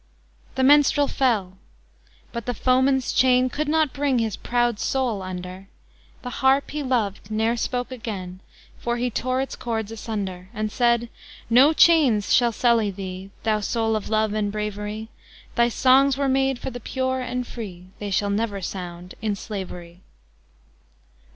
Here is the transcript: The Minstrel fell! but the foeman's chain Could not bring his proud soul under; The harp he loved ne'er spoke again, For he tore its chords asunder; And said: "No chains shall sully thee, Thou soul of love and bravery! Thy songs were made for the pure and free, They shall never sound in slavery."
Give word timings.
The 0.55 0.63
Minstrel 0.63 1.07
fell! 1.07 1.59
but 2.31 2.47
the 2.47 2.55
foeman's 2.55 3.13
chain 3.13 3.49
Could 3.51 3.67
not 3.69 3.93
bring 3.93 4.17
his 4.17 4.35
proud 4.35 4.79
soul 4.79 5.21
under; 5.21 5.67
The 6.23 6.31
harp 6.41 6.71
he 6.71 6.81
loved 6.81 7.29
ne'er 7.29 7.55
spoke 7.55 7.91
again, 7.91 8.39
For 8.79 8.97
he 8.97 9.11
tore 9.11 9.41
its 9.41 9.55
chords 9.55 9.91
asunder; 9.91 10.49
And 10.55 10.71
said: 10.71 11.07
"No 11.51 11.71
chains 11.71 12.33
shall 12.33 12.51
sully 12.51 12.89
thee, 12.89 13.29
Thou 13.43 13.59
soul 13.59 13.95
of 13.95 14.09
love 14.09 14.33
and 14.33 14.51
bravery! 14.51 15.09
Thy 15.53 15.69
songs 15.69 16.17
were 16.17 16.27
made 16.27 16.57
for 16.57 16.71
the 16.71 16.79
pure 16.79 17.21
and 17.21 17.45
free, 17.45 17.85
They 17.99 18.09
shall 18.09 18.31
never 18.31 18.59
sound 18.59 19.13
in 19.21 19.35
slavery." 19.35 20.01